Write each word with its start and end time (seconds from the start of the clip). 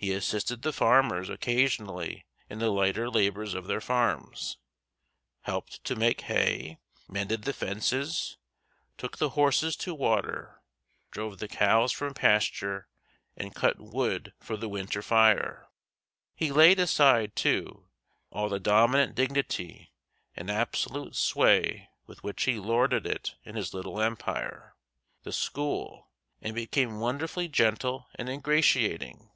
He 0.00 0.12
assisted 0.12 0.62
the 0.62 0.72
farmers 0.72 1.28
occasionally 1.28 2.24
in 2.48 2.60
the 2.60 2.70
lighter 2.70 3.10
labors 3.10 3.52
of 3.52 3.66
their 3.66 3.80
farms, 3.80 4.56
helped 5.40 5.82
to 5.82 5.96
make 5.96 6.20
hay, 6.20 6.78
mended 7.08 7.42
the 7.42 7.52
fences, 7.52 8.36
took 8.96 9.18
the 9.18 9.30
horses 9.30 9.74
to 9.78 9.96
water, 9.96 10.62
drove 11.10 11.40
the 11.40 11.48
cows 11.48 11.90
from 11.90 12.14
pasture, 12.14 12.86
and 13.36 13.56
cut 13.56 13.80
wood 13.80 14.34
for 14.38 14.56
the 14.56 14.68
winter 14.68 15.02
fire. 15.02 15.66
He 16.32 16.52
laid 16.52 16.78
aside, 16.78 17.34
too, 17.34 17.88
all 18.30 18.48
the 18.48 18.60
dominant 18.60 19.16
dignity 19.16 19.90
and 20.36 20.48
absolute 20.48 21.16
sway 21.16 21.88
with 22.06 22.22
which 22.22 22.44
he 22.44 22.60
lorded 22.60 23.04
it 23.04 23.34
in 23.42 23.56
his 23.56 23.74
little 23.74 24.00
empire, 24.00 24.76
the 25.24 25.32
school, 25.32 26.12
and 26.40 26.54
became 26.54 27.00
wonderfully 27.00 27.48
gentle 27.48 28.06
and 28.14 28.28
ingratiating. 28.28 29.32